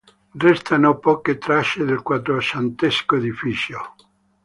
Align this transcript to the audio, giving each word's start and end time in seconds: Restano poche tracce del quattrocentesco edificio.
Restano 0.45 0.97
poche 0.97 1.37
tracce 1.37 1.85
del 1.85 2.01
quattrocentesco 2.01 3.17
edificio. 3.17 3.93